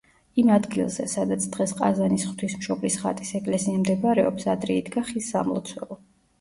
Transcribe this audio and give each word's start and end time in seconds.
იმ 0.43 0.47
ადგილზე 0.53 1.05
სადაც 1.11 1.45
დღეს 1.57 1.73
ყაზანის 1.81 2.25
ღვთისმშობლის 2.31 2.97
ხატის 3.03 3.35
ეკლესია 3.43 3.85
მდებარეობს, 3.85 4.51
ადრე 4.57 4.83
იდგა 4.83 5.09
ხის 5.13 5.33
სამლოცველო. 5.39 6.03